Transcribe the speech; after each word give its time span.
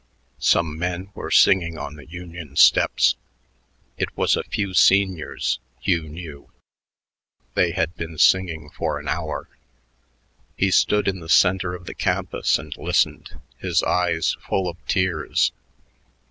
Some 0.39 0.79
men 0.79 1.11
were 1.13 1.29
singing 1.29 1.77
on 1.77 1.95
the 1.95 2.07
Union 2.09 2.55
steps. 2.55 3.15
It 3.99 4.09
was 4.17 4.35
a 4.35 4.41
few 4.43 4.73
seniors, 4.73 5.59
Hugh 5.79 6.09
knew; 6.09 6.49
they 7.53 7.69
had 7.73 7.95
been 7.97 8.17
singing 8.17 8.71
for 8.71 8.97
an 8.97 9.07
hour. 9.07 9.47
He 10.57 10.71
stood 10.71 11.07
in 11.07 11.19
the 11.19 11.29
center 11.29 11.75
of 11.75 11.85
the 11.85 11.93
campus 11.93 12.57
and 12.57 12.75
listened, 12.77 13.39
his 13.59 13.83
eyes 13.83 14.35
full 14.49 14.67
of 14.67 14.83
tears. 14.87 15.51